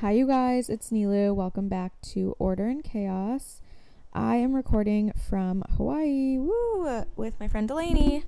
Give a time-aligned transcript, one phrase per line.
[0.00, 1.34] Hi, you guys, it's Nilu.
[1.34, 3.60] Welcome back to Order and Chaos.
[4.12, 8.22] I am recording from Hawaii, woo, with my friend Delaney.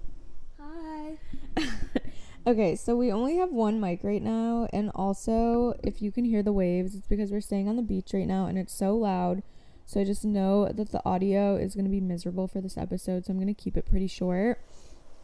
[0.60, 1.18] Hi.
[2.48, 6.42] okay, so we only have one mic right now, and also, if you can hear
[6.42, 9.44] the waves, it's because we're staying on the beach right now and it's so loud.
[9.86, 13.26] So I just know that the audio is going to be miserable for this episode,
[13.26, 14.60] so I'm going to keep it pretty short.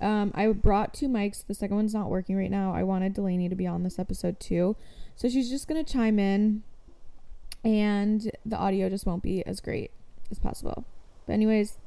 [0.01, 1.45] Um, I brought two mics.
[1.45, 2.73] The second one's not working right now.
[2.73, 4.77] I wanted Delaney to be on this episode too.
[5.17, 6.63] So she's just going to chime in,
[7.65, 9.91] and the audio just won't be as great
[10.31, 10.85] as possible.
[11.27, 11.79] But, anyways,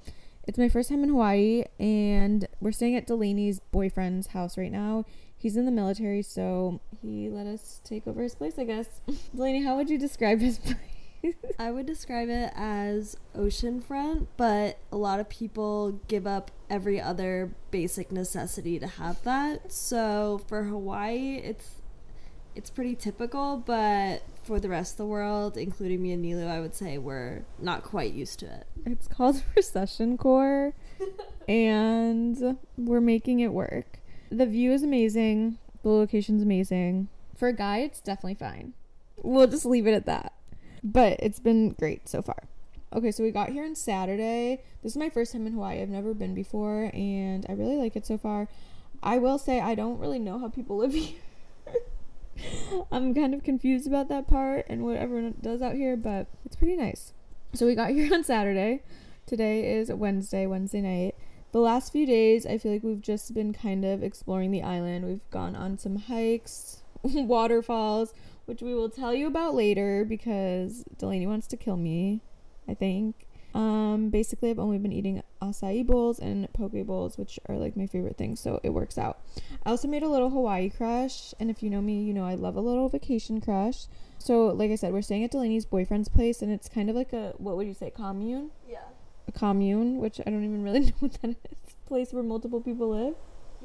[0.48, 5.06] it's my first time in Hawaii, and we're staying at Delaney's boyfriend's house right now.
[5.38, 8.88] He's in the military, so he let us take over his place, I guess.
[9.36, 10.58] Delaney, how would you describe his
[11.24, 11.36] place?
[11.60, 17.52] I would describe it as oceanfront, but a lot of people give up every other
[17.72, 19.72] basic necessity to have that.
[19.72, 21.79] So for Hawaii, it's
[22.56, 26.60] it's pretty typical, but for the rest of the world, including me and Nilu, I
[26.60, 28.68] would say we're not quite used to it.
[28.86, 30.74] It's called Recession Core,
[31.48, 34.00] and we're making it work.
[34.32, 35.58] The view is amazing.
[35.84, 37.08] The location's amazing.
[37.36, 38.74] For a guy, it's definitely fine.
[39.22, 40.34] We'll just leave it at that.
[40.84, 42.44] But it's been great so far.
[42.94, 44.62] Okay, so we got here on Saturday.
[44.82, 45.82] This is my first time in Hawaii.
[45.82, 48.48] I've never been before, and I really like it so far.
[49.04, 51.20] I will say I don't really know how people live here.
[52.92, 56.56] I'm kind of confused about that part and what everyone does out here, but it's
[56.56, 57.14] pretty nice.
[57.54, 58.84] So we got here on Saturday.
[59.26, 61.16] Today is Wednesday, Wednesday night.
[61.52, 65.06] The last few days, I feel like we've just been kind of exploring the island.
[65.06, 68.14] We've gone on some hikes, waterfalls,
[68.46, 72.22] which we will tell you about later because Delaney wants to kill me,
[72.68, 73.16] I think.
[73.54, 77.88] Um, basically, I've only been eating acai bowls and poke bowls, which are like my
[77.88, 79.20] favorite things, so it works out.
[79.66, 82.36] I also made a little Hawaii crush, and if you know me, you know I
[82.36, 83.86] love a little vacation crush.
[84.20, 87.14] So, like I said, we're staying at Delaney's boyfriend's place, and it's kind of like
[87.14, 88.52] a what would you say, commune?
[88.68, 88.84] Yeah.
[89.28, 91.76] A commune, which I don't even really know what that is.
[91.88, 93.16] Place where multiple people live.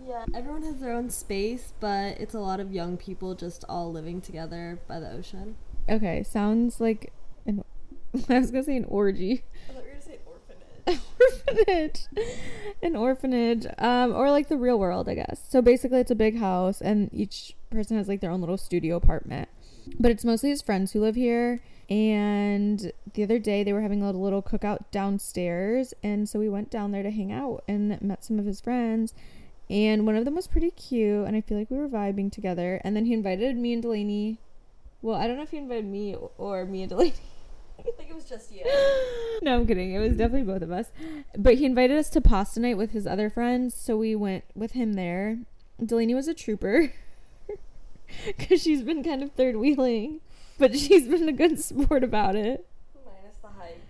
[0.06, 0.24] Yeah.
[0.34, 4.20] Everyone has their own space, but it's a lot of young people just all living
[4.20, 5.56] together by the ocean.
[5.88, 7.12] Okay, sounds like
[7.46, 7.64] an.
[8.28, 9.42] I was gonna say an orgy.
[9.68, 11.00] I thought you were gonna say orphanage.
[11.48, 12.06] orphanage.
[12.82, 15.42] An orphanage um or like the real world i guess.
[15.48, 18.96] So basically it's a big house and each person has like their own little studio
[18.96, 19.48] apartment.
[19.98, 21.60] But it's mostly his friends who live here
[21.90, 26.48] and the other day they were having a little, little cookout downstairs and so we
[26.48, 29.12] went down there to hang out and met some of his friends
[29.68, 32.80] and one of them was pretty cute and i feel like we were vibing together.
[32.84, 34.38] And then he invited me and delaney
[35.02, 37.14] well i don't know if he invited me or me and delaney
[37.88, 38.64] I think it was just you.
[39.42, 39.92] no, I'm kidding.
[39.92, 40.90] It was definitely both of us.
[41.36, 44.72] But he invited us to pasta night with his other friends, so we went with
[44.72, 45.38] him there.
[45.84, 46.92] Delaney was a trooper
[48.26, 50.20] because she's been kind of third wheeling,
[50.58, 52.66] but she's been a good sport about it.
[53.04, 53.80] Minus the hike.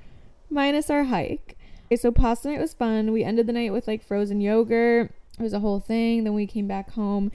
[0.51, 1.57] Minus our hike.
[1.87, 3.13] Okay, so pasta night was fun.
[3.13, 5.13] We ended the night with like frozen yogurt.
[5.39, 6.25] It was a whole thing.
[6.25, 7.31] Then we came back home.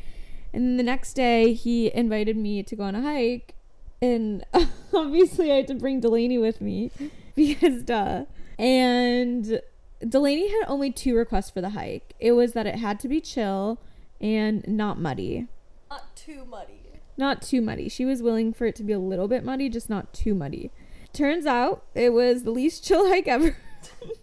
[0.52, 3.56] And then the next day, he invited me to go on a hike
[4.02, 4.46] and
[4.94, 6.92] obviously I had to bring Delaney with me
[7.36, 8.26] because duh.
[8.58, 9.62] And
[10.08, 12.14] Delaney had only two requests for the hike.
[12.20, 13.80] It was that it had to be chill
[14.20, 15.48] and not muddy.
[15.90, 16.82] Not too muddy.
[17.18, 17.90] Not too muddy.
[17.90, 20.72] She was willing for it to be a little bit muddy, just not too muddy.
[21.12, 23.58] Turns out it was the least chill hike ever.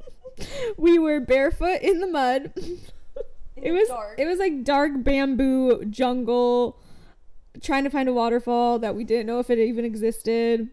[0.76, 2.52] we were barefoot in the mud.
[2.56, 2.78] In
[3.56, 4.18] it the was dark.
[4.18, 6.78] it was like dark bamboo jungle
[7.62, 10.68] trying to find a waterfall that we didn't know if it even existed.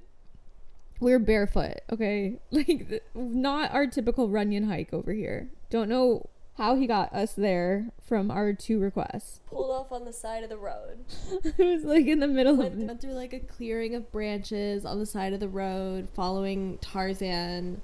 [0.99, 2.39] We're barefoot, okay?
[2.51, 5.49] Like, not our typical Runyon hike over here.
[5.69, 9.41] Don't know how he got us there from our two requests.
[9.47, 11.03] pulled off on the side of the road.
[11.43, 12.79] it was like in the middle Went, of.
[12.79, 17.81] went through like a clearing of branches on the side of the road, following Tarzan,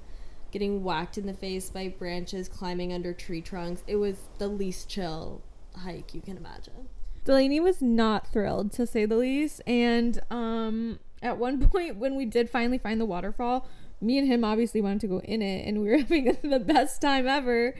[0.52, 3.82] getting whacked in the face by branches, climbing under tree trunks.
[3.88, 5.42] It was the least chill
[5.76, 6.88] hike you can imagine.
[7.24, 9.60] Delaney was not thrilled, to say the least.
[9.66, 13.66] And um, at one point, when we did finally find the waterfall,
[14.00, 17.00] me and him obviously wanted to go in it, and we were having the best
[17.00, 17.74] time ever.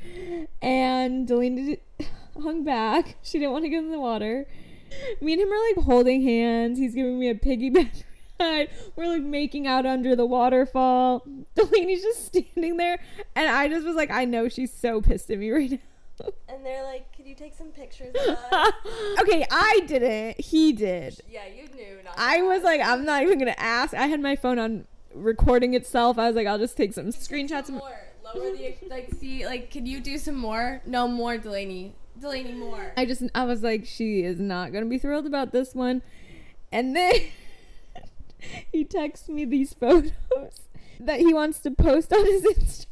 [0.60, 1.78] And Delaney
[2.40, 4.46] hung back; she didn't want to get in the water.
[5.20, 6.78] Me and him are like holding hands.
[6.78, 8.02] He's giving me a piggyback
[8.40, 8.68] ride.
[8.96, 11.24] We're like making out under the waterfall.
[11.54, 12.98] Delaney's just standing there,
[13.34, 15.78] and I just was like, I know she's so pissed at me right now.
[16.48, 18.72] And they're like, "Can you take some pictures of us?"
[19.20, 20.40] okay, I didn't.
[20.40, 21.20] He did.
[21.30, 22.02] yeah, you knew.
[22.04, 23.94] Not I was like, I'm not even gonna ask.
[23.94, 26.18] I had my phone on recording itself.
[26.18, 27.66] I was like, I'll just take some screenshots.
[27.66, 27.98] Some more.
[28.22, 29.14] Lower the like.
[29.18, 30.82] See, like, can you do some more?
[30.84, 31.94] No more, Delaney.
[32.20, 32.92] Delaney, more.
[32.96, 36.02] I just, I was like, she is not gonna be thrilled about this one.
[36.72, 37.12] And then
[38.72, 40.12] he texts me these photos
[40.98, 42.89] that he wants to post on his Instagram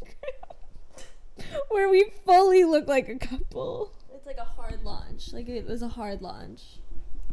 [1.69, 3.93] where we fully look like a couple.
[4.15, 5.33] It's like a hard launch.
[5.33, 6.63] Like it was a hard launch.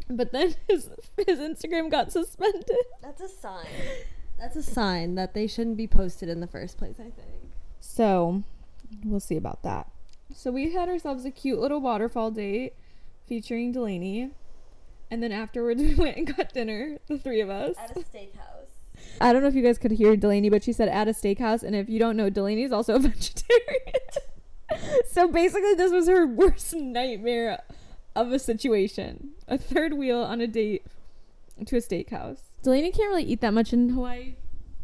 [0.08, 2.76] But then his his Instagram got suspended.
[3.02, 3.66] That's a sign.
[4.38, 7.52] That's a sign that they shouldn't be posted in the first place, I think.
[7.80, 8.42] So,
[9.02, 9.90] we'll see about that.
[10.34, 12.74] So we had ourselves a cute little waterfall date
[13.26, 14.32] featuring Delaney.
[15.10, 17.76] And then afterwards we went and got dinner, the three of us.
[17.78, 18.55] At a steakhouse.
[19.20, 21.62] I don't know if you guys could hear Delaney, but she said at a steakhouse.
[21.62, 23.92] And if you don't know, Delaney is also a vegetarian.
[25.10, 27.62] so basically, this was her worst nightmare
[28.14, 29.30] of a situation.
[29.48, 30.84] A third wheel on a date
[31.64, 32.40] to a steakhouse.
[32.62, 34.34] Delaney can't really eat that much in Hawaii.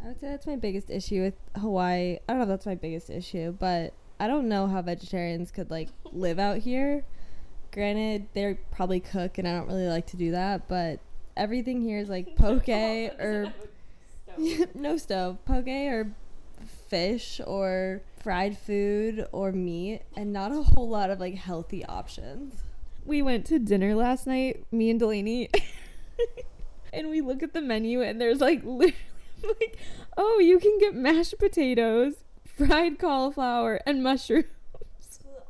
[0.03, 2.19] I would say that's my biggest issue with Hawaii.
[2.29, 5.71] I don't know if that's my biggest issue, but I don't know how vegetarians could
[5.71, 7.05] like live out here.
[7.73, 11.01] Granted, they probably cook, and I don't really like to do that, but
[11.37, 13.53] everything here is like poke oh, or
[14.75, 16.13] no stove, poke or
[16.89, 22.63] fish or fried food or meat, and not a whole lot of like healthy options.
[23.05, 25.51] We went to dinner last night, me and Delaney,
[26.93, 28.95] and we look at the menu, and there's like literally
[29.43, 29.77] like,
[30.17, 32.15] oh, you can get mashed potatoes,
[32.47, 34.47] fried cauliflower, and mushrooms.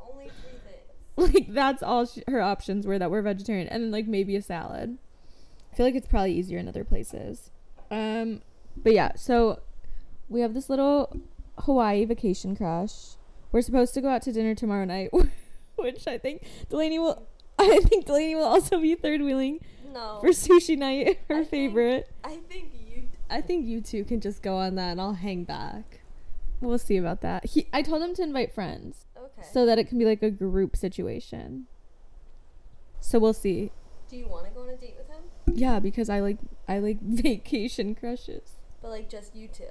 [0.01, 1.35] only three things.
[1.35, 4.43] like that's all she, her options were that were vegetarian, and then like maybe a
[4.43, 4.99] salad.
[5.73, 7.51] I feel like it's probably easier in other places.
[7.91, 8.43] Um,
[8.77, 9.61] but yeah, so
[10.29, 11.21] we have this little
[11.59, 13.17] Hawaii vacation crush.
[13.53, 15.11] We're supposed to go out to dinner tomorrow night,
[15.77, 17.27] which I think Delaney will.
[17.59, 19.61] I think Delaney will also be third wheeling
[19.93, 22.09] No, for sushi night, her I think- favorite.
[22.25, 23.03] I think you.
[23.31, 26.01] I think you two can just go on that, and I'll hang back.
[26.61, 27.47] We'll see about that.
[27.47, 29.47] He, I told him to invite friends Okay.
[29.53, 31.67] so that it can be like a group situation.
[33.01, 33.73] So we'll see.
[34.09, 35.23] do you want to go on a date with him?
[35.53, 38.59] Yeah, because I like I like vacation crushes.
[38.83, 39.65] But like just you two.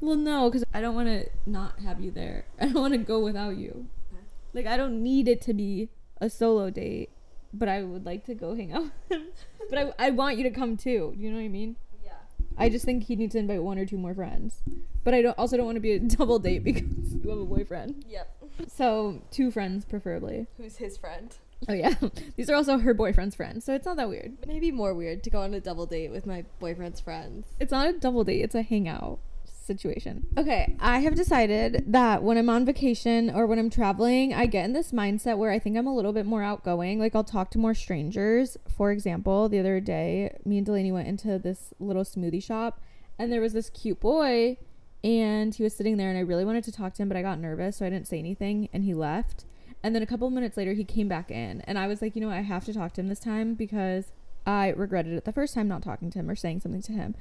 [0.00, 2.46] Well, no, because I don't want to not have you there.
[2.60, 3.86] I don't want to go without you.
[4.12, 4.22] Okay.
[4.52, 5.90] Like I don't need it to be
[6.20, 7.10] a solo date,
[7.52, 9.26] but I would like to go hang out with him.
[9.70, 11.14] But I, I want you to come too.
[11.16, 11.76] Do you know what I mean?
[12.04, 12.12] Yeah.
[12.58, 14.62] I just think he needs to invite one or two more friends.
[15.04, 17.44] But I don't also don't want to be a double date because you have a
[17.46, 18.04] boyfriend.
[18.06, 18.44] Yep.
[18.68, 20.46] So two friends preferably.
[20.58, 21.34] Who's his friend?
[21.68, 21.94] Oh yeah,
[22.36, 24.36] these are also her boyfriend's friends, so it's not that weird.
[24.46, 27.46] Maybe more weird to go on a double date with my boyfriend's friends.
[27.60, 29.18] It's not a double date, it's a hangout
[29.64, 30.26] situation.
[30.36, 34.64] Okay, I have decided that when I'm on vacation or when I'm traveling, I get
[34.64, 36.98] in this mindset where I think I'm a little bit more outgoing.
[36.98, 38.56] Like I'll talk to more strangers.
[38.68, 42.80] For example, the other day, me and Delaney went into this little smoothie shop
[43.18, 44.58] and there was this cute boy
[45.02, 47.22] and he was sitting there and I really wanted to talk to him, but I
[47.22, 49.44] got nervous, so I didn't say anything and he left.
[49.84, 52.22] And then a couple minutes later, he came back in and I was like, you
[52.22, 54.12] know what, I have to talk to him this time because
[54.46, 57.14] I regretted it the first time not talking to him or saying something to him.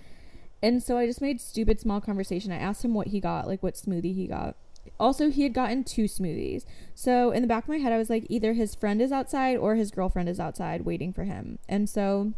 [0.62, 2.54] And so I just made stupid small conversation.
[2.54, 4.56] I asked him what he got, like what smoothie he got.
[4.98, 6.64] Also, he had gotten two smoothies.
[6.96, 9.58] So in the back of my head, I was like, either his friend is outside
[9.58, 11.60] or his girlfriend is outside waiting for him.
[11.68, 12.32] And so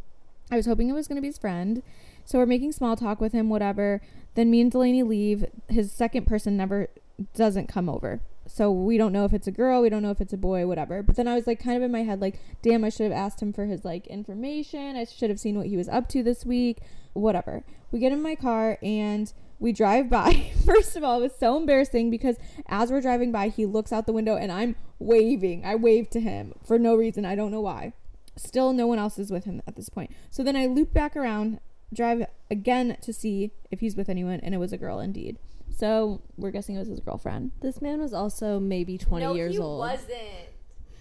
[0.49, 1.83] I was hoping it was going to be his friend.
[2.23, 4.01] So we're making small talk with him, whatever.
[4.33, 5.45] Then me and Delaney leave.
[5.69, 6.87] His second person never
[7.35, 8.21] doesn't come over.
[8.47, 10.67] So we don't know if it's a girl, we don't know if it's a boy,
[10.67, 11.01] whatever.
[11.01, 13.17] But then I was like kind of in my head like, damn, I should have
[13.19, 14.95] asked him for his like information.
[14.95, 16.79] I should have seen what he was up to this week,
[17.13, 17.63] whatever.
[17.91, 20.51] We get in my car and we drive by.
[20.65, 24.05] First of all, it was so embarrassing because as we're driving by, he looks out
[24.05, 25.65] the window and I'm waving.
[25.65, 27.25] I wave to him for no reason.
[27.25, 27.93] I don't know why.
[28.35, 30.11] Still, no one else is with him at this point.
[30.29, 31.59] So then I loop back around,
[31.93, 35.37] drive again to see if he's with anyone, and it was a girl indeed.
[35.75, 37.51] So we're guessing it was his girlfriend.
[37.61, 39.79] This man was also maybe 20 no, years he old.
[39.79, 40.49] wasn't.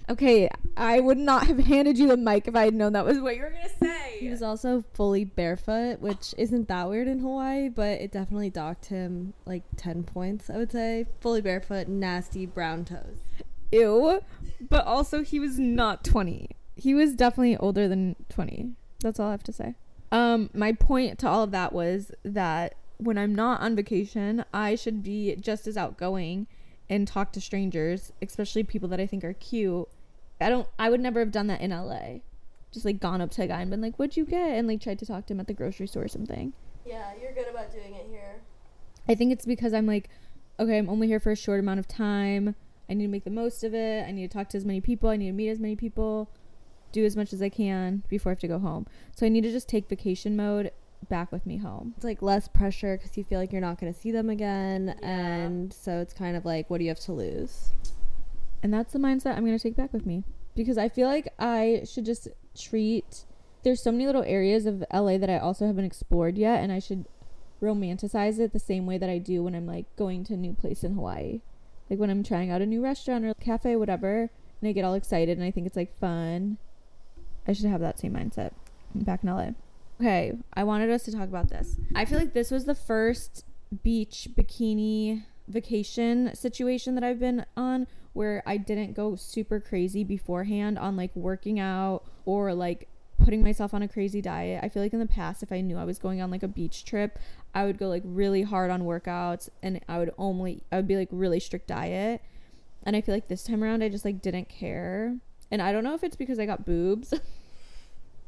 [0.08, 3.20] Okay, I would not have handed you the mic if I had known that was
[3.20, 4.18] what you were gonna say.
[4.18, 8.86] He was also fully barefoot, which isn't that weird in Hawaii, but it definitely docked
[8.86, 11.06] him like 10 points, I would say.
[11.20, 13.18] Fully barefoot, nasty brown toes.
[13.72, 14.20] Ew.
[14.60, 16.50] But also, he was not 20.
[16.76, 18.72] He was definitely older than 20.
[19.00, 19.74] That's all I have to say.
[20.10, 24.74] Um, my point to all of that was that when I'm not on vacation, I
[24.74, 26.46] should be just as outgoing
[26.88, 29.88] and talk to strangers, especially people that I think are cute.
[30.40, 32.20] I don't I would never have done that in LA.
[32.72, 34.80] Just like gone up to a guy and been like, "What'd you get?" and like
[34.80, 36.52] tried to talk to him at the grocery store or something.
[36.84, 38.40] Yeah, you're good about doing it here.
[39.08, 40.08] I think it's because I'm like,
[40.58, 42.54] okay, I'm only here for a short amount of time.
[42.88, 44.06] I need to make the most of it.
[44.06, 45.08] I need to talk to as many people.
[45.08, 46.30] I need to meet as many people,
[46.92, 48.86] do as much as I can before I have to go home.
[49.14, 50.70] So I need to just take vacation mode
[51.08, 51.94] back with me home.
[51.96, 54.96] It's like less pressure because you feel like you're not going to see them again.
[55.00, 55.08] Yeah.
[55.08, 57.72] And so it's kind of like, what do you have to lose?
[58.62, 61.32] And that's the mindset I'm going to take back with me because I feel like
[61.38, 63.24] I should just treat
[63.64, 66.78] there's so many little areas of LA that I also haven't explored yet, and I
[66.78, 67.06] should
[67.62, 70.52] romanticize it the same way that I do when I'm like going to a new
[70.52, 71.40] place in Hawaii.
[71.88, 74.30] Like when I'm trying out a new restaurant or cafe, whatever,
[74.60, 76.58] and I get all excited and I think it's like fun.
[77.48, 78.52] I should have that same mindset
[78.94, 79.50] back in LA.
[80.04, 81.78] Okay, I wanted us to talk about this.
[81.94, 83.46] I feel like this was the first
[83.82, 90.78] beach bikini vacation situation that I've been on where I didn't go super crazy beforehand
[90.78, 94.62] on like working out or like putting myself on a crazy diet.
[94.62, 96.48] I feel like in the past, if I knew I was going on like a
[96.48, 97.18] beach trip,
[97.54, 100.96] I would go like really hard on workouts and I would only, I would be
[100.96, 102.20] like really strict diet.
[102.82, 105.16] And I feel like this time around, I just like didn't care.
[105.50, 107.14] And I don't know if it's because I got boobs.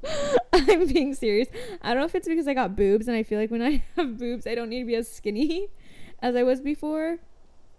[0.52, 1.48] I'm being serious.
[1.82, 3.82] I don't know if it's because I got boobs and I feel like when I
[3.96, 5.68] have boobs, I don't need to be as skinny
[6.20, 7.18] as I was before.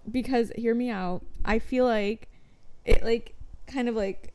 [0.09, 1.25] Because hear me out.
[1.43, 2.29] I feel like
[2.85, 3.35] it like
[3.67, 4.33] kind of like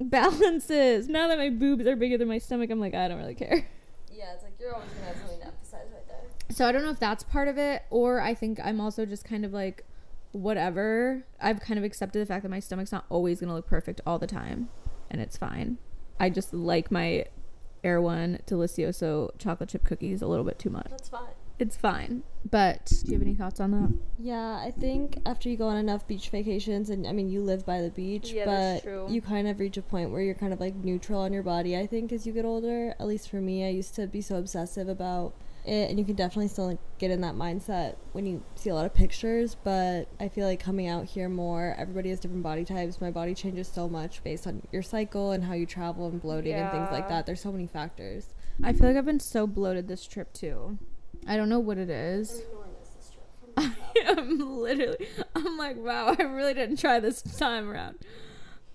[0.00, 1.08] balances.
[1.10, 3.66] Now that my boobs are bigger than my stomach, I'm like, I don't really care.
[4.12, 6.54] Yeah, it's like you're always gonna have something to emphasize right there.
[6.54, 9.24] So I don't know if that's part of it, or I think I'm also just
[9.24, 9.84] kind of like,
[10.32, 11.24] whatever.
[11.40, 14.18] I've kind of accepted the fact that my stomach's not always gonna look perfect all
[14.18, 14.68] the time,
[15.10, 15.78] and it's fine.
[16.20, 17.24] I just like my
[17.82, 20.90] Erewhon Delicioso chocolate chip cookies a little bit too much.
[20.90, 21.28] That's fine.
[21.58, 22.22] It's fine.
[22.50, 23.92] But do you have any thoughts on that?
[24.18, 27.66] Yeah, I think after you go on enough beach vacations, and I mean, you live
[27.66, 30.60] by the beach, Yeah, but you kind of reach a point where you're kind of
[30.60, 32.94] like neutral on your body, I think, as you get older.
[32.98, 36.14] At least for me, I used to be so obsessive about it, and you can
[36.14, 39.56] definitely still like, get in that mindset when you see a lot of pictures.
[39.62, 43.00] But I feel like coming out here more, everybody has different body types.
[43.00, 46.54] My body changes so much based on your cycle and how you travel and bloating
[46.54, 47.26] and things like that.
[47.26, 48.28] There's so many factors.
[48.62, 50.78] I feel like I've been so bloated this trip too.
[51.26, 52.42] I don't know what it is.
[53.56, 57.98] I'm literally I'm like, wow, I really didn't try this time around.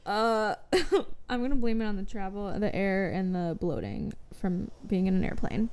[0.06, 0.56] Uh
[1.30, 5.16] I'm gonna blame it on the travel, the air and the bloating from being in
[5.16, 5.70] an airplane.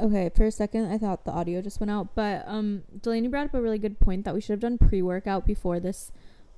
[0.00, 3.46] Okay, for a second I thought the audio just went out, but um Delaney brought
[3.46, 6.12] up a really good point that we should have done pre workout before this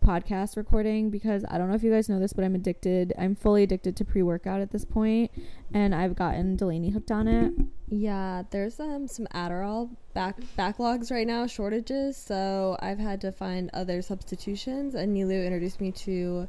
[0.05, 3.13] podcast recording because I don't know if you guys know this, but I'm addicted.
[3.19, 5.31] I'm fully addicted to pre workout at this point,
[5.73, 7.53] and I've gotten Delaney hooked on it.
[7.89, 12.17] Yeah, there's um some Adderall back backlogs right now, shortages.
[12.17, 16.49] So I've had to find other substitutions, and Nilu introduced me to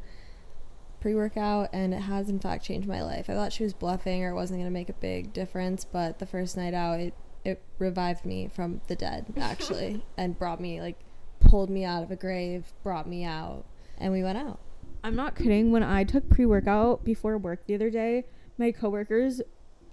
[1.06, 3.30] pre-workout, and it has in fact changed my life.
[3.30, 6.26] I thought she was bluffing or it wasn't gonna make a big difference, but the
[6.26, 10.98] first night out, it it revived me from the dead actually, and brought me like
[11.40, 13.66] pulled me out of a grave, brought me out,
[14.00, 14.60] and we went out.
[15.04, 15.72] I'm not kidding.
[15.72, 18.24] When I took pre workout before work the other day,
[18.58, 19.44] my coworkers,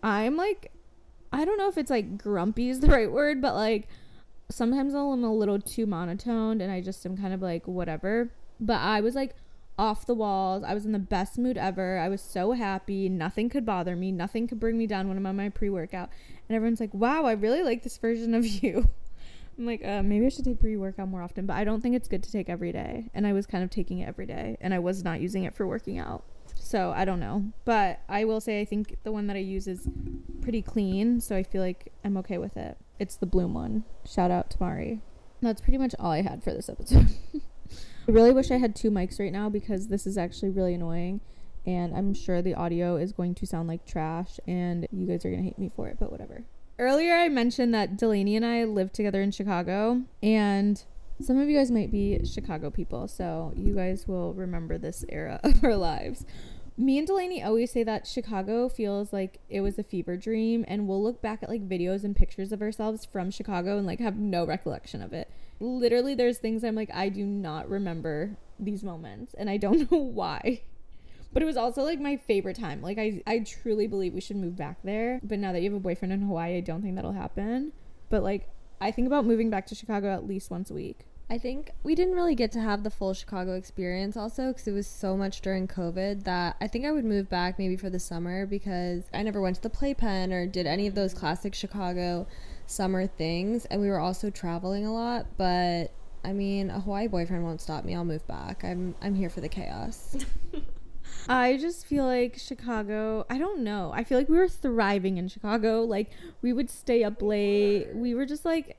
[0.02, 0.73] I'm like,
[1.31, 3.87] I don't know if it's like grumpy is the right word, but like
[4.50, 8.31] sometimes I'm a little too monotoned and I just am kind of like whatever.
[8.59, 9.35] But I was like
[9.79, 10.62] off the walls.
[10.64, 11.99] I was in the best mood ever.
[11.99, 13.09] I was so happy.
[13.09, 14.12] Nothing could bother me.
[14.12, 16.11] Nothing could bring me down when I'm on my pre workout.
[16.49, 18.88] And everyone's like, wow, I really like this version of you.
[19.59, 21.95] I'm like, uh, maybe I should take pre workout more often, but I don't think
[21.95, 23.11] it's good to take every day.
[23.14, 25.55] And I was kind of taking it every day, and I was not using it
[25.55, 26.25] for working out.
[26.55, 27.52] So I don't know.
[27.64, 29.88] But I will say, I think the one that I use is
[30.41, 32.79] pretty clean, so I feel like I'm okay with it.
[32.99, 33.85] It's the Bloom one.
[34.07, 35.00] Shout out to Mari.
[35.41, 37.09] That's pretty much all I had for this episode.
[38.09, 41.21] I really wish I had two mics right now because this is actually really annoying.
[41.64, 45.31] And I'm sure the audio is going to sound like trash, and you guys are
[45.31, 46.43] going to hate me for it, but whatever.
[46.79, 50.83] Earlier, I mentioned that Delaney and I lived together in Chicago, and
[51.21, 55.38] some of you guys might be Chicago people, so you guys will remember this era
[55.45, 56.26] of our lives.
[56.76, 60.88] Me and Delaney always say that Chicago feels like it was a fever dream, and
[60.88, 64.17] we'll look back at like videos and pictures of ourselves from Chicago and like have
[64.17, 65.31] no recollection of it.
[65.62, 69.99] Literally, there's things I'm like, I do not remember these moments, and I don't know
[69.99, 70.62] why.
[71.33, 72.83] But it was also like my favorite time.
[72.83, 75.21] Like I, I truly believe we should move back there.
[75.23, 77.73] But now that you have a boyfriend in Hawaii, I don't think that'll happen.
[78.11, 78.50] But like
[78.83, 81.07] I think about moving back to Chicago at least once a week.
[81.31, 84.73] I think we didn't really get to have the full Chicago experience also because it
[84.73, 87.99] was so much during COVID that I think I would move back maybe for the
[87.99, 92.26] summer because I never went to the playpen or did any of those classic Chicago
[92.66, 93.64] summer things.
[93.66, 95.26] And we were also traveling a lot.
[95.37, 95.92] But
[96.25, 97.95] I mean, a Hawaii boyfriend won't stop me.
[97.95, 98.64] I'll move back.
[98.64, 100.16] I'm, I'm here for the chaos.
[101.28, 103.92] I just feel like Chicago, I don't know.
[103.95, 105.83] I feel like we were thriving in Chicago.
[105.83, 107.88] Like we would stay up late.
[107.95, 108.78] We were just like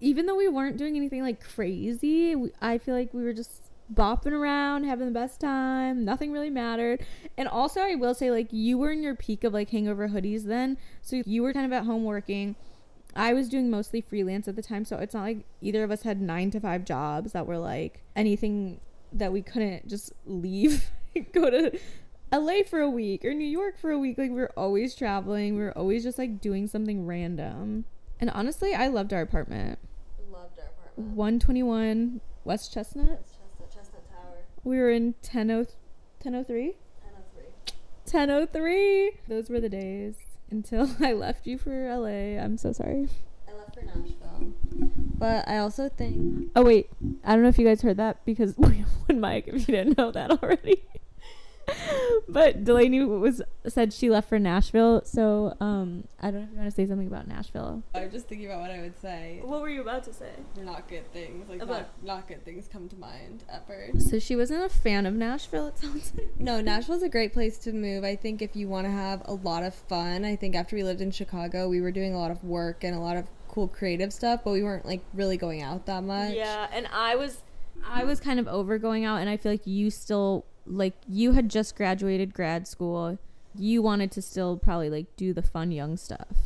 [0.00, 3.70] even though we weren't doing anything like crazy, we, I feel like we were just
[3.92, 6.04] bopping around, having the best time.
[6.04, 7.04] Nothing really mattered.
[7.36, 10.44] And also, I will say, like, you were in your peak of like hangover hoodies
[10.44, 10.78] then.
[11.02, 12.56] So you were kind of at home working.
[13.14, 14.84] I was doing mostly freelance at the time.
[14.84, 18.02] So it's not like either of us had nine to five jobs that were like
[18.14, 18.80] anything
[19.12, 20.90] that we couldn't just leave
[21.32, 21.78] go to
[22.32, 24.18] LA for a week or New York for a week.
[24.18, 25.56] Like we were always traveling.
[25.56, 27.84] We were always just like doing something random.
[28.20, 29.78] And honestly, I loved our apartment.
[30.30, 31.16] Loved our apartment.
[31.16, 33.24] 121 West Chestnut.
[33.24, 34.44] Chestnut, Chestnut Tower.
[34.62, 36.76] We were in 10 1003.
[37.02, 37.44] 1003.
[38.04, 39.12] 1003.
[39.26, 40.16] Those were the days
[40.50, 42.40] until I left you for LA.
[42.42, 43.08] I'm so sorry.
[43.48, 44.52] I left for Nashville.
[45.18, 46.88] But I also think Oh wait,
[47.24, 49.48] I don't know if you guys heard that because we have one mic.
[49.48, 50.82] If you didn't know that already,
[52.32, 55.02] but Delaney was said she left for Nashville.
[55.04, 57.82] So um, I don't know if you want to say something about Nashville.
[57.94, 59.40] I'm just thinking about what I would say.
[59.42, 60.30] What were you about to say?
[60.56, 61.48] Not good things.
[61.48, 64.10] Like About- not, not good things come to mind at first.
[64.10, 65.68] So she wasn't a fan of Nashville.
[65.68, 66.28] It sounds like.
[66.38, 68.04] No, Nashville's a great place to move.
[68.04, 70.82] I think if you want to have a lot of fun, I think after we
[70.82, 73.66] lived in Chicago, we were doing a lot of work and a lot of cool
[73.68, 76.34] creative stuff, but we weren't like really going out that much.
[76.34, 77.42] Yeah, and I was
[77.84, 81.32] I was kind of over going out and I feel like you still like you
[81.32, 83.18] had just graduated grad school.
[83.54, 86.36] You wanted to still probably like do the fun young stuff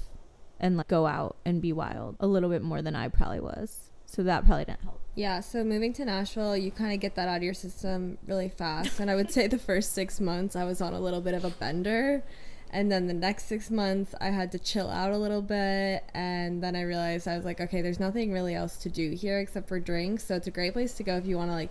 [0.59, 3.90] and like go out and be wild a little bit more than I probably was.
[4.07, 5.00] So that probably didn't help.
[5.16, 8.49] Yeah, so moving to Nashville, you kind of get that out of your system really
[8.49, 8.99] fast.
[9.00, 11.45] And I would say the first six months, I was on a little bit of
[11.45, 12.25] a bender.
[12.71, 16.04] And then the next six months, I had to chill out a little bit.
[16.14, 19.38] And then I realized I was like, okay, there's nothing really else to do here
[19.38, 20.25] except for drinks.
[20.25, 21.71] So it's a great place to go if you want to like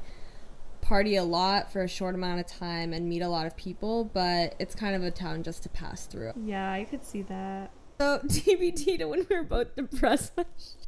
[0.84, 4.06] party a lot for a short amount of time and meet a lot of people.
[4.06, 6.34] But it's kind of a town just to pass through.
[6.44, 7.72] Yeah, I could see that.
[8.00, 10.34] So TBT to when we were both depressed.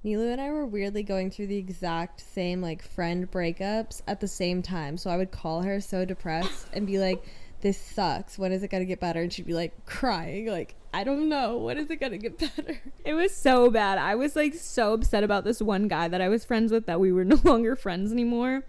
[0.04, 4.28] Nilu and I were weirdly going through the exact same like friend breakups at the
[4.28, 4.98] same time.
[4.98, 7.24] So I would call her so depressed and be like,
[7.62, 8.38] "This sucks.
[8.38, 11.58] When is it gonna get better?" And she'd be like crying, like, "I don't know.
[11.58, 13.98] When is it gonna get better?" It was so bad.
[13.98, 17.00] I was like so upset about this one guy that I was friends with that
[17.00, 18.64] we were no longer friends anymore.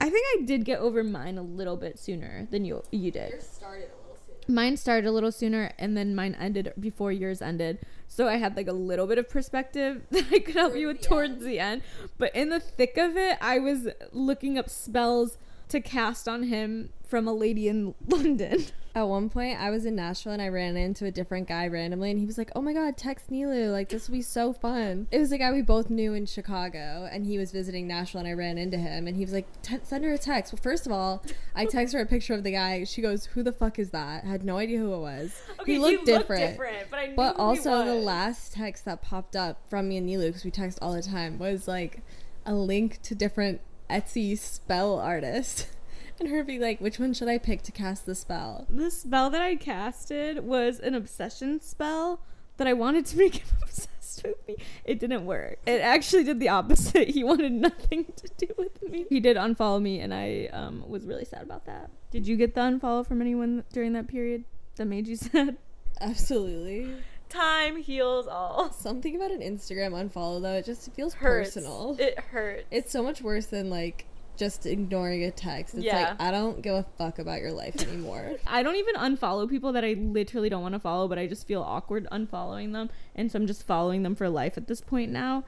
[0.00, 3.42] I think I did get over mine a little bit sooner than you you did.
[3.42, 4.54] started a little soon.
[4.54, 7.80] Mine started a little sooner and then mine ended before yours ended.
[8.06, 11.00] So I had like a little bit of perspective that I could help you with
[11.00, 11.82] Towards towards the the end.
[12.16, 15.36] But in the thick of it, I was looking up spells
[15.68, 18.66] to cast on him from a lady in London.
[18.94, 22.10] At one point, I was in Nashville and I ran into a different guy randomly,
[22.10, 23.70] and he was like, "Oh my god, text Nilu!
[23.70, 27.08] Like this will be so fun." It was a guy we both knew in Chicago,
[27.12, 29.46] and he was visiting Nashville, and I ran into him, and he was like,
[29.84, 31.22] "Send her a text." Well, first of all,
[31.54, 32.82] I text her a picture of the guy.
[32.84, 35.40] She goes, "Who the fuck is that?" Had no idea who it was.
[35.64, 36.58] he looked different.
[36.90, 40.44] but I But also the last text that popped up from me and Nilu, because
[40.44, 42.00] we text all the time, was like
[42.46, 45.68] a link to different Etsy spell artist.
[46.20, 48.66] And her be like, which one should I pick to cast the spell?
[48.68, 52.18] the spell that I casted was an obsession spell
[52.56, 54.56] that I wanted to make him obsessed with me.
[54.84, 55.60] It didn't work.
[55.64, 57.08] It actually did the opposite.
[57.14, 59.06] He wanted nothing to do with me.
[59.08, 61.90] He did unfollow me, and I um, was really sad about that.
[62.10, 65.56] Did you get the unfollow from anyone during that period that made you sad?
[66.00, 66.92] Absolutely.
[67.28, 68.70] Time heals all.
[68.78, 71.50] Something about an Instagram unfollow though, it just feels Hurts.
[71.54, 71.96] personal.
[71.98, 72.64] It hurts.
[72.70, 75.74] it's so much worse than like just ignoring a text.
[75.74, 76.10] It's Yeah.
[76.10, 78.36] like I don't give a fuck about your life anymore.
[78.46, 81.46] I don't even unfollow people that I literally don't want to follow, but I just
[81.46, 85.10] feel awkward unfollowing them, and so I'm just following them for life at this point
[85.10, 85.44] now.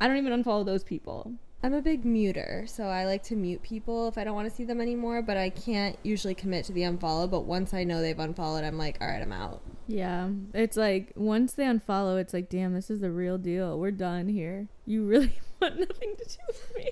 [0.00, 1.32] I don't even unfollow those people.
[1.62, 4.54] I'm a big muter, so I like to mute people if I don't want to
[4.54, 8.00] see them anymore, but I can't usually commit to the unfollow, but once I know
[8.00, 9.60] they've unfollowed, I'm like, all right, I'm out.
[9.90, 13.78] Yeah, it's like once they unfollow, it's like, damn, this is the real deal.
[13.78, 14.68] We're done here.
[14.84, 16.90] You really want nothing to do with me.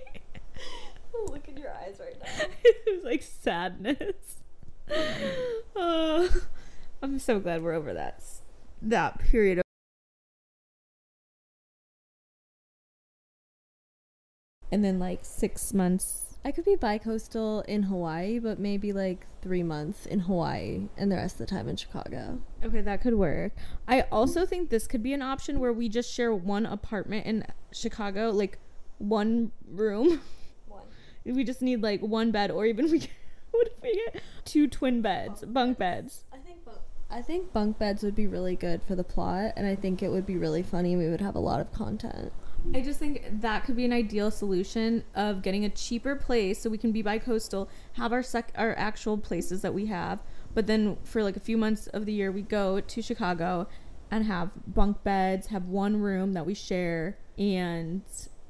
[1.31, 2.47] Look in your eyes right now.
[2.65, 4.39] it was like sadness.
[5.77, 6.29] Uh,
[7.03, 8.23] I'm so glad we're over that
[8.81, 9.59] that period.
[9.59, 9.65] Of-
[14.73, 16.26] and then like six months.
[16.47, 21.17] I could be bi-coastal in Hawaii, but maybe like three months in Hawaii and the
[21.17, 22.39] rest of the time in Chicago.
[22.63, 23.51] Okay, that could work.
[23.89, 27.45] I also think this could be an option where we just share one apartment in
[27.73, 28.61] Chicago, like
[28.99, 30.21] one room.
[30.69, 30.85] One.
[31.25, 33.01] We just need like one bed, or even we
[33.51, 36.27] what if we get two twin beds, bunk beds.
[36.33, 36.79] I think both.
[37.11, 40.11] I think bunk beds would be really good for the plot, and I think it
[40.11, 40.95] would be really funny.
[40.95, 42.33] We would have a lot of content.
[42.75, 46.69] I just think that could be an ideal solution of getting a cheaper place so
[46.69, 50.23] we can be bi-coastal, have our sec- our actual places that we have,
[50.55, 53.67] but then for like a few months of the year we go to Chicago
[54.11, 58.03] and have bunk beds, have one room that we share and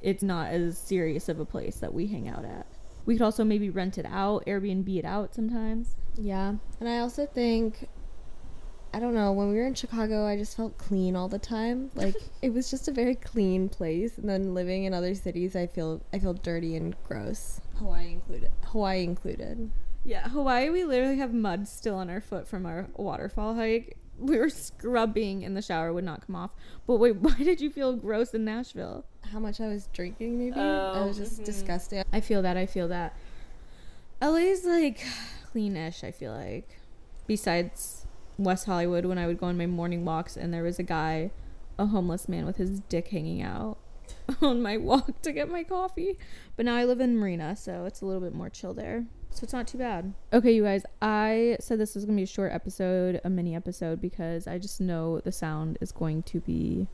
[0.02, 2.66] it's not as serious of a place that we hang out at.
[3.05, 5.94] We could also maybe rent it out, Airbnb it out sometimes.
[6.16, 7.88] Yeah, and I also think,
[8.96, 11.90] I don't know, when we were in Chicago, I just felt clean all the time.
[11.96, 14.16] Like it was just a very clean place.
[14.16, 17.61] And then living in other cities, I feel I feel dirty and gross.
[17.78, 18.50] Hawaii included.
[18.64, 19.70] Hawaii included.
[20.02, 23.98] Yeah, Hawaii, we literally have mud still on our foot from our waterfall hike.
[24.18, 26.52] We were scrubbing in the shower, would not come off.
[26.87, 29.04] But wait, why did you feel gross in Nashville?
[29.30, 30.54] How much I was drinking, maybe?
[30.56, 31.44] Oh, I was just mhm.
[31.44, 32.02] disgusting.
[32.14, 32.56] I feel that.
[32.56, 33.14] I feel that.
[34.22, 35.04] LA's like
[35.54, 36.78] cleanish, I feel like.
[37.26, 38.06] Besides
[38.38, 41.31] West Hollywood, when I would go on my morning walks and there was a guy,
[41.79, 43.79] a homeless man with his dick hanging out
[44.42, 46.18] on my walk to get my coffee.
[46.57, 49.07] But now I live in Marina, so it's a little bit more chill there.
[49.31, 50.14] So it's not too bad.
[50.33, 53.55] Okay, you guys, I said this was going to be a short episode, a mini
[53.55, 56.87] episode, because I just know the sound is going to be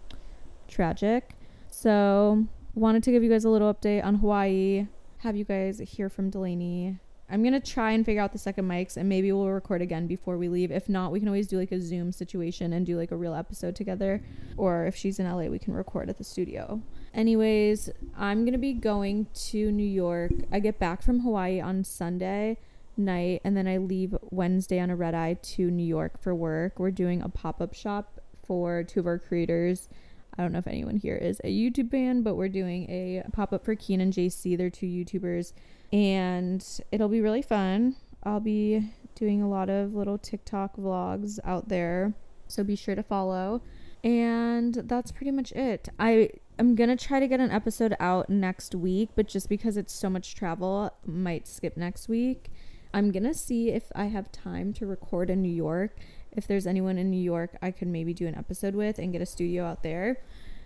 [0.67, 1.37] tragic.
[1.71, 6.09] So, wanted to give you guys a little update on Hawaii, have you guys hear
[6.09, 6.99] from Delaney.
[7.31, 10.37] I'm gonna try and figure out the second mics and maybe we'll record again before
[10.37, 10.71] we leave.
[10.71, 13.35] If not, we can always do like a Zoom situation and do like a real
[13.35, 14.23] episode together.
[14.57, 16.83] Or if she's in LA, we can record at the studio.
[17.15, 20.33] Anyways, I'm gonna be going to New York.
[20.51, 22.59] I get back from Hawaii on Sunday
[22.97, 26.79] night and then I leave Wednesday on a red eye to New York for work.
[26.79, 29.89] We're doing a pop up shop for two of our creators.
[30.37, 33.53] I don't know if anyone here is a YouTube fan, but we're doing a pop
[33.53, 34.57] up for Kian and JC.
[34.57, 35.53] They're two YouTubers,
[35.93, 37.97] and it'll be really fun.
[38.25, 42.15] I'll be doing a lot of little TikTok vlogs out there,
[42.49, 43.63] so be sure to follow.
[44.03, 45.89] And that's pretty much it.
[45.99, 49.93] I am gonna try to get an episode out next week, but just because it's
[49.93, 52.51] so much travel, might skip next week.
[52.95, 55.97] I'm gonna see if I have time to record in New York.
[56.37, 59.23] If there's anyone in New York, I could maybe do an episode with and get
[59.23, 60.19] a studio out there.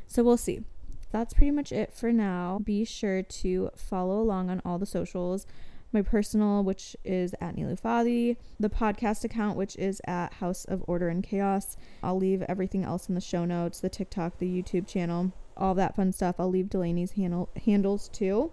[0.06, 0.64] So we'll see.
[1.10, 2.60] That's pretty much it for now.
[2.62, 5.46] Be sure to follow along on all the socials.
[5.92, 10.84] My personal, which is at Nilu Fadi, the podcast account, which is at House of
[10.86, 11.76] Order and Chaos.
[12.02, 15.96] I'll leave everything else in the show notes, the TikTok, the YouTube channel, all that
[15.96, 16.36] fun stuff.
[16.38, 18.52] I'll leave Delaney's handle handles too.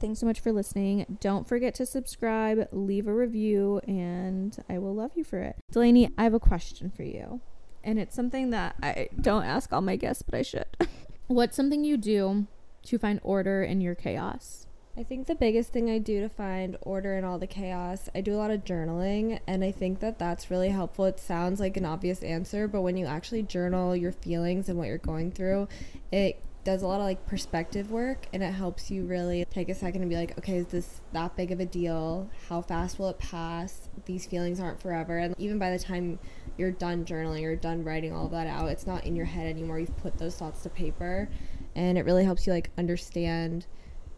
[0.00, 1.18] Thanks so much for listening.
[1.20, 5.56] Don't forget to subscribe, leave a review, and I will love you for it.
[5.70, 7.42] Delaney, I have a question for you.
[7.84, 10.64] And it's something that I don't ask all my guests, but I should.
[11.26, 12.46] What's something you do
[12.84, 14.66] to find order in your chaos?
[14.96, 18.22] I think the biggest thing I do to find order in all the chaos, I
[18.22, 21.04] do a lot of journaling, and I think that that's really helpful.
[21.04, 24.88] It sounds like an obvious answer, but when you actually journal your feelings and what
[24.88, 25.68] you're going through,
[26.10, 29.74] it does a lot of like perspective work and it helps you really take a
[29.74, 32.28] second and be like, okay, is this that big of a deal?
[32.48, 33.88] How fast will it pass?
[34.04, 35.18] These feelings aren't forever.
[35.18, 36.18] And even by the time
[36.58, 39.78] you're done journaling or done writing all that out, it's not in your head anymore.
[39.78, 41.28] You've put those thoughts to paper
[41.74, 43.66] and it really helps you like understand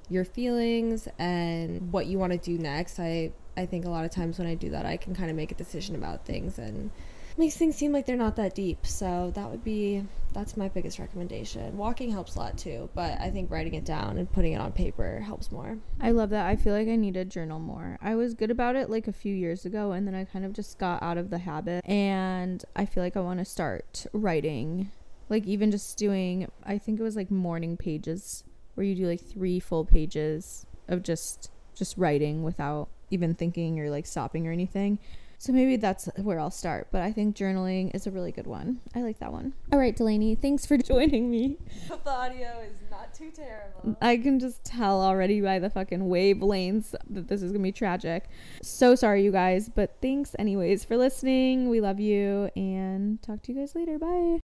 [0.08, 2.98] your feelings and what you want to do next.
[2.98, 5.36] I I think a lot of times when I do that, I can kind of
[5.36, 6.90] make a decision about things and
[7.38, 8.86] makes things seem like they're not that deep.
[8.86, 11.76] So that would be that's my biggest recommendation.
[11.76, 14.72] Walking helps a lot too, but I think writing it down and putting it on
[14.72, 15.78] paper helps more.
[16.00, 16.46] I love that.
[16.46, 17.98] I feel like I need to journal more.
[18.00, 20.52] I was good about it like a few years ago, and then I kind of
[20.52, 21.84] just got out of the habit.
[21.86, 24.90] And I feel like I want to start writing,
[25.28, 29.20] like even just doing, I think it was like morning pages where you do like
[29.20, 34.98] three full pages of just just writing without even thinking or like stopping or anything.
[35.42, 36.86] So maybe that's where I'll start.
[36.92, 38.78] But I think journaling is a really good one.
[38.94, 39.54] I like that one.
[39.72, 41.58] All right, Delaney, thanks for joining me.
[41.88, 43.96] Hope the audio is not too terrible.
[44.00, 48.26] I can just tell already by the fucking wavelengths that this is gonna be tragic.
[48.62, 51.68] So sorry, you guys, but thanks anyways for listening.
[51.68, 53.98] We love you and talk to you guys later.
[53.98, 54.38] Bye.